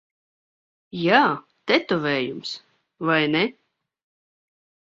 [1.01, 1.19] Jā,
[1.73, 2.55] tetovējums.
[3.11, 3.47] Vai ne?